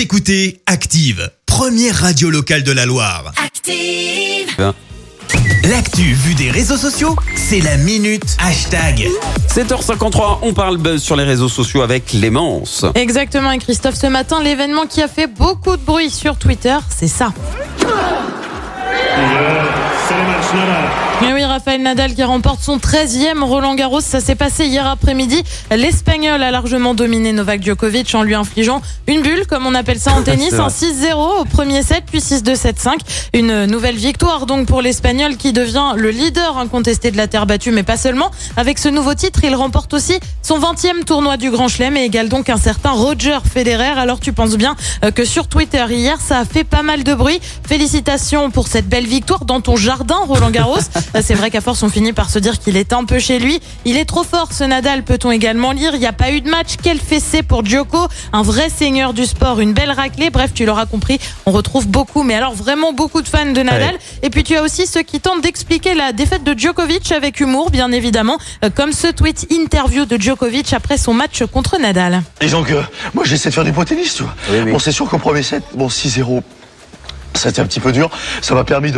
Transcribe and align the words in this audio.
Vous 0.00 0.04
écoutez 0.04 0.62
Active, 0.64 1.30
première 1.44 1.94
radio 1.94 2.30
locale 2.30 2.62
de 2.62 2.72
la 2.72 2.86
Loire. 2.86 3.32
Active. 3.36 4.72
L'actu 5.68 6.14
vue 6.14 6.34
des 6.34 6.50
réseaux 6.50 6.78
sociaux, 6.78 7.14
c'est 7.36 7.60
la 7.60 7.76
minute 7.76 8.24
hashtag. 8.38 9.06
7h53, 9.54 10.38
on 10.40 10.54
parle 10.54 10.78
buzz 10.78 11.02
sur 11.02 11.16
les 11.16 11.24
réseaux 11.24 11.50
sociaux 11.50 11.82
avec 11.82 12.06
Clémence. 12.06 12.86
Exactement, 12.94 13.52
et 13.52 13.58
Christophe, 13.58 13.94
ce 13.94 14.06
matin, 14.06 14.42
l'événement 14.42 14.86
qui 14.86 15.02
a 15.02 15.08
fait 15.08 15.26
beaucoup 15.26 15.76
de 15.76 15.82
bruit 15.82 16.08
sur 16.08 16.38
Twitter, 16.38 16.78
c'est 16.88 17.06
ça. 17.06 17.34
Et 21.22 21.34
oui, 21.34 21.44
Raphaël 21.44 21.82
Nadal 21.82 22.14
qui 22.14 22.24
remporte 22.24 22.62
son 22.62 22.78
13e 22.78 23.42
Roland 23.42 23.74
Garros. 23.74 24.00
Ça 24.00 24.20
s'est 24.20 24.34
passé 24.34 24.64
hier 24.64 24.86
après-midi. 24.86 25.42
L'Espagnol 25.70 26.42
a 26.42 26.50
largement 26.50 26.94
dominé 26.94 27.32
Novak 27.32 27.62
Djokovic 27.62 28.14
en 28.14 28.22
lui 28.22 28.34
infligeant 28.34 28.80
une 29.06 29.20
bulle, 29.20 29.46
comme 29.46 29.66
on 29.66 29.74
appelle 29.74 30.00
ça 30.00 30.12
en 30.12 30.22
tennis, 30.24 30.54
un 30.54 30.68
6-0 30.68 31.40
au 31.40 31.44
premier 31.44 31.82
set, 31.82 32.04
puis 32.10 32.20
6-2, 32.20 32.56
7-5. 32.56 32.98
Une 33.34 33.66
nouvelle 33.66 33.96
victoire 33.96 34.46
donc 34.46 34.66
pour 34.66 34.80
l'Espagnol 34.80 35.36
qui 35.36 35.52
devient 35.52 35.92
le 35.94 36.10
leader 36.10 36.56
incontesté 36.56 37.10
de 37.10 37.18
la 37.18 37.26
terre 37.26 37.44
battue, 37.44 37.70
mais 37.70 37.82
pas 37.82 37.98
seulement. 37.98 38.30
Avec 38.56 38.78
ce 38.78 38.88
nouveau 38.88 39.12
titre, 39.12 39.40
il 39.44 39.54
remporte 39.54 39.92
aussi 39.92 40.18
son 40.42 40.58
20e 40.58 41.04
tournoi 41.04 41.36
du 41.36 41.50
Grand 41.50 41.68
Chelem 41.68 41.98
et 41.98 42.04
égale 42.04 42.30
donc 42.30 42.48
un 42.48 42.56
certain 42.56 42.92
Roger 42.92 43.38
Federer. 43.44 43.98
Alors 43.98 44.20
tu 44.20 44.32
penses 44.32 44.56
bien 44.56 44.74
euh, 45.04 45.10
que 45.10 45.26
sur 45.26 45.48
Twitter 45.48 45.84
hier, 45.90 46.18
ça 46.18 46.38
a 46.38 46.44
fait 46.46 46.64
pas 46.64 46.82
mal 46.82 47.04
de 47.04 47.12
bruit. 47.12 47.40
Félicitations 47.68 48.50
pour 48.50 48.68
cette 48.68 48.88
belle 48.88 49.06
victoire 49.06 49.44
dans 49.44 49.60
ton 49.60 49.76
jardin, 49.76 50.20
Roland 50.26 50.50
Garros. 50.50 50.78
C'est 51.22 51.34
vrai 51.34 51.50
qu'à 51.50 51.60
force, 51.60 51.82
on 51.82 51.88
finit 51.88 52.12
par 52.12 52.30
se 52.30 52.38
dire 52.38 52.58
qu'il 52.58 52.76
est 52.76 52.92
un 52.92 53.04
peu 53.04 53.18
chez 53.18 53.38
lui. 53.38 53.60
Il 53.84 53.96
est 53.96 54.04
trop 54.04 54.22
fort, 54.22 54.52
ce 54.52 54.64
Nadal, 54.64 55.02
peut-on 55.02 55.30
également 55.30 55.72
lire. 55.72 55.90
Il 55.94 56.00
n'y 56.00 56.06
a 56.06 56.12
pas 56.12 56.30
eu 56.30 56.40
de 56.40 56.48
match. 56.48 56.76
Quel 56.82 56.98
fessé 56.98 57.42
pour 57.42 57.64
Djoko, 57.64 58.06
un 58.32 58.42
vrai 58.42 58.68
seigneur 58.70 59.12
du 59.12 59.26
sport, 59.26 59.60
une 59.60 59.72
belle 59.72 59.90
raclée. 59.90 60.30
Bref, 60.30 60.52
tu 60.54 60.64
l'auras 60.64 60.86
compris, 60.86 61.18
on 61.46 61.50
retrouve 61.50 61.88
beaucoup, 61.88 62.22
mais 62.22 62.34
alors 62.34 62.54
vraiment 62.54 62.92
beaucoup 62.92 63.22
de 63.22 63.28
fans 63.28 63.52
de 63.52 63.60
Nadal. 63.60 63.98
Et 64.22 64.30
puis 64.30 64.44
tu 64.44 64.56
as 64.56 64.62
aussi 64.62 64.86
ceux 64.86 65.02
qui 65.02 65.20
tentent 65.20 65.42
d'expliquer 65.42 65.94
la 65.94 66.12
défaite 66.12 66.44
de 66.44 66.56
Djokovic 66.56 67.12
avec 67.12 67.40
humour, 67.40 67.70
bien 67.70 67.90
évidemment, 67.92 68.38
euh, 68.64 68.70
comme 68.74 68.92
ce 68.92 69.08
tweet 69.08 69.46
interview 69.50 70.04
de 70.04 70.20
Djokovic 70.20 70.72
après 70.72 70.96
son 70.96 71.14
match 71.14 71.42
contre 71.52 71.78
Nadal. 71.78 72.22
Disons 72.40 72.62
que 72.62 72.74
moi 73.14 73.24
j'essaie 73.24 73.50
de 73.50 73.54
faire 73.54 73.64
du 73.64 73.72
beau 73.72 73.84
tennis, 73.84 74.14
tu 74.14 74.22
vois. 74.22 74.34
Bon, 74.64 74.78
c'est 74.78 74.92
sûr 74.92 75.08
qu'au 75.08 75.18
premier 75.18 75.42
set, 75.42 75.62
bon 75.74 75.88
6-0, 75.88 76.42
ça 77.34 77.48
a 77.48 77.50
été 77.50 77.60
un 77.60 77.66
petit 77.66 77.80
peu 77.80 77.92
dur. 77.92 78.10
Ça 78.40 78.54
m'a 78.54 78.64
permis 78.64 78.92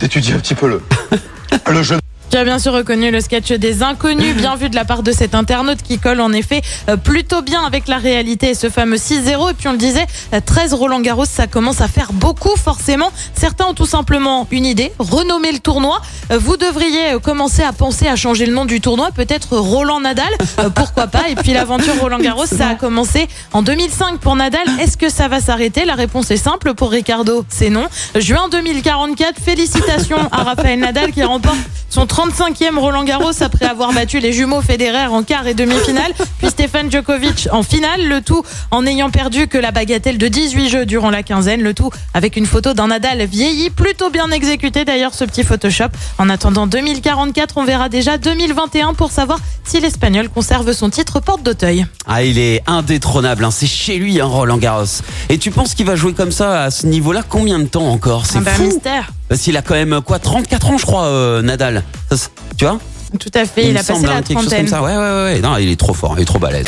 d'étudier 0.00 0.34
un 0.34 0.38
petit 0.38 0.54
peu 0.54 0.68
le, 0.68 0.82
le 1.70 1.82
jeu. 1.82 1.98
Tu 2.30 2.36
as 2.36 2.44
bien 2.44 2.58
sûr 2.58 2.74
reconnu 2.74 3.10
le 3.10 3.20
sketch 3.22 3.52
des 3.52 3.82
inconnus, 3.82 4.36
bien 4.36 4.54
vu 4.54 4.68
de 4.68 4.74
la 4.74 4.84
part 4.84 5.02
de 5.02 5.12
cet 5.12 5.34
internaute 5.34 5.82
qui 5.82 5.98
colle 5.98 6.20
en 6.20 6.30
effet 6.32 6.60
euh, 6.90 6.98
plutôt 6.98 7.40
bien 7.40 7.62
avec 7.64 7.88
la 7.88 7.96
réalité 7.96 8.50
et 8.50 8.54
ce 8.54 8.68
fameux 8.68 8.96
6-0. 8.98 9.50
Et 9.50 9.54
puis 9.54 9.66
on 9.66 9.72
le 9.72 9.78
disait, 9.78 10.04
euh, 10.34 10.40
13 10.44 10.74
Roland 10.74 11.00
Garros, 11.00 11.24
ça 11.24 11.46
commence 11.46 11.80
à 11.80 11.88
faire 11.88 12.12
beaucoup 12.12 12.54
forcément. 12.56 13.10
Certains 13.34 13.64
ont 13.64 13.72
tout 13.72 13.86
simplement 13.86 14.46
une 14.50 14.66
idée, 14.66 14.92
renommer 14.98 15.52
le 15.52 15.58
tournoi. 15.58 16.02
Euh, 16.30 16.38
Vous 16.38 16.58
devriez 16.58 17.14
euh, 17.14 17.18
commencer 17.18 17.62
à 17.62 17.72
penser 17.72 18.06
à 18.06 18.14
changer 18.14 18.44
le 18.44 18.52
nom 18.52 18.66
du 18.66 18.82
tournoi, 18.82 19.10
peut-être 19.10 19.56
Roland 19.56 20.00
Nadal, 20.00 20.28
euh, 20.58 20.68
pourquoi 20.68 21.06
pas? 21.06 21.30
Et 21.30 21.34
puis 21.34 21.54
l'aventure 21.54 21.94
Roland 21.98 22.18
Garros, 22.18 22.44
ça 22.44 22.68
a 22.68 22.74
commencé 22.74 23.26
en 23.54 23.62
2005 23.62 24.18
pour 24.20 24.36
Nadal. 24.36 24.68
Est-ce 24.80 24.98
que 24.98 25.08
ça 25.08 25.28
va 25.28 25.40
s'arrêter? 25.40 25.86
La 25.86 25.94
réponse 25.94 26.30
est 26.30 26.36
simple 26.36 26.74
pour 26.74 26.90
Ricardo, 26.90 27.46
c'est 27.48 27.70
non. 27.70 27.86
Juin 28.16 28.50
2044, 28.50 29.40
félicitations 29.40 30.28
à 30.30 30.42
Raphaël 30.42 30.78
Nadal 30.78 31.10
qui 31.12 31.22
remporte 31.22 31.56
son 31.90 32.06
35e 32.18 32.76
Roland 32.80 33.04
Garros 33.04 33.30
après 33.42 33.66
avoir 33.66 33.92
battu 33.92 34.18
les 34.18 34.32
jumeaux 34.32 34.60
Federer 34.60 35.06
en 35.06 35.22
quart 35.22 35.46
et 35.46 35.54
demi-finale, 35.54 36.12
puis 36.38 36.48
Stéphane 36.48 36.90
Djokovic 36.90 37.48
en 37.52 37.62
finale, 37.62 38.08
le 38.08 38.22
tout 38.22 38.42
en 38.72 38.82
n'ayant 38.82 39.08
perdu 39.08 39.46
que 39.46 39.56
la 39.56 39.70
bagatelle 39.70 40.18
de 40.18 40.26
18 40.26 40.68
jeux 40.68 40.84
durant 40.84 41.10
la 41.10 41.22
quinzaine, 41.22 41.62
le 41.62 41.74
tout 41.74 41.92
avec 42.14 42.34
une 42.34 42.46
photo 42.46 42.74
d'un 42.74 42.88
Nadal 42.88 43.24
vieilli, 43.26 43.70
plutôt 43.70 44.10
bien 44.10 44.28
exécuté 44.32 44.84
d'ailleurs 44.84 45.14
ce 45.14 45.24
petit 45.24 45.44
Photoshop. 45.44 45.90
En 46.18 46.28
attendant 46.28 46.66
2044, 46.66 47.56
on 47.56 47.64
verra 47.64 47.88
déjà 47.88 48.18
2021 48.18 48.94
pour 48.94 49.12
savoir 49.12 49.38
si 49.62 49.78
l'Espagnol 49.78 50.28
conserve 50.28 50.72
son 50.72 50.90
titre 50.90 51.20
porte 51.20 51.44
d'Auteuil. 51.44 51.86
Ah, 52.04 52.24
il 52.24 52.40
est 52.40 52.64
indétrônable, 52.66 53.44
hein. 53.44 53.52
c'est 53.52 53.68
chez 53.68 53.96
lui, 53.96 54.20
hein, 54.20 54.24
Roland 54.24 54.58
Garros. 54.58 54.86
Et 55.28 55.38
tu 55.38 55.52
penses 55.52 55.74
qu'il 55.74 55.86
va 55.86 55.94
jouer 55.94 56.14
comme 56.14 56.32
ça 56.32 56.64
à 56.64 56.72
ce 56.72 56.84
niveau-là? 56.88 57.22
Combien 57.28 57.60
de 57.60 57.66
temps 57.66 57.86
encore? 57.92 58.26
C'est 58.26 58.38
Un 58.38 58.40
bel 58.40 58.54
fou. 58.54 58.64
mystère. 58.64 59.12
Parce 59.28 59.42
qu'il 59.42 59.56
a 59.56 59.62
quand 59.62 59.74
même 59.74 60.00
quoi 60.00 60.18
34 60.18 60.70
ans, 60.70 60.78
je 60.78 60.86
crois, 60.86 61.04
euh, 61.04 61.42
Nadal. 61.42 61.84
Ça, 62.10 62.16
tu 62.56 62.64
vois 62.64 62.78
Tout 63.18 63.30
à 63.34 63.44
fait, 63.44 63.68
il, 63.68 63.76
a 63.76 63.80
passé 63.80 63.94
semble, 63.94 64.06
la 64.06 64.16
hein, 64.16 64.22
quelque 64.22 64.38
chose 64.40 64.48
trentaine. 64.48 64.68
comme 64.68 64.68
ça. 64.68 64.82
Ouais, 64.82 64.96
ouais, 64.96 64.98
ouais, 64.98 65.34
ouais. 65.34 65.40
Non, 65.40 65.56
il 65.58 65.68
est 65.68 65.78
trop 65.78 65.94
fort, 65.94 66.14
il 66.16 66.22
est 66.22 66.24
trop 66.24 66.38
balèze. 66.38 66.66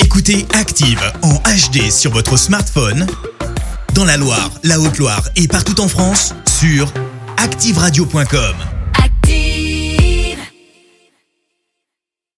Écoutez 0.00 0.46
Active 0.54 1.00
en 1.22 1.34
HD 1.34 1.90
sur 1.90 2.10
votre 2.12 2.36
smartphone, 2.36 3.06
dans 3.94 4.04
la 4.04 4.16
Loire, 4.16 4.50
la 4.64 4.78
Haute-Loire 4.80 5.22
et 5.36 5.48
partout 5.48 5.80
en 5.80 5.88
France, 5.88 6.34
sur 6.58 6.92
activeradio.com. 7.38 8.54